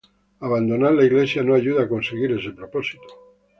[0.39, 3.05] Abandonar la Iglesia no ayuda a conseguir ese propósito.